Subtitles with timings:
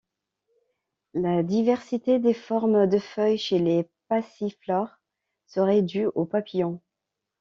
[1.13, 4.99] La diversité des formes de feuilles chez les passiflores
[5.45, 6.81] serait due aux papillons.